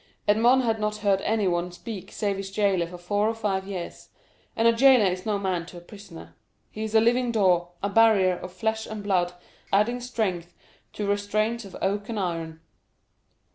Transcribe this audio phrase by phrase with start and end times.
[0.27, 4.09] Edmond had not heard anyone speak save his jailer for four or five years;
[4.55, 8.37] and a jailer is no man to a prisoner—he is a living door, a barrier
[8.39, 9.33] of flesh and blood
[9.71, 10.55] adding strength
[10.93, 12.61] to restraints of oak and iron.